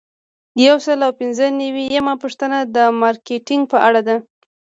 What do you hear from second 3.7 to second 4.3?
په اړه ده.